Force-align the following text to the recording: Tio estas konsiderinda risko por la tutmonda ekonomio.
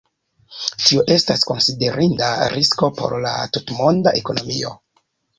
Tio 0.83 1.01
estas 1.15 1.43
konsiderinda 1.49 2.29
risko 2.53 2.89
por 3.01 3.15
la 3.25 3.33
tutmonda 3.59 4.15
ekonomio. 4.23 4.73